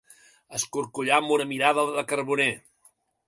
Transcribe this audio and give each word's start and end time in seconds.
Escorcollar 0.59 1.13
amb 1.19 1.33
una 1.37 1.47
mirada 1.53 1.85
de 1.97 2.05
carboner. 2.13 2.51